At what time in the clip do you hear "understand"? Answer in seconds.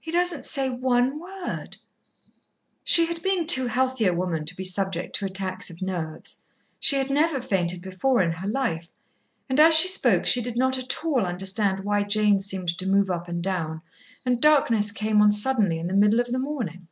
11.24-11.84